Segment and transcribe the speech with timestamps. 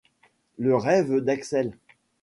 [0.57, 1.75] Le rêve d’Axel.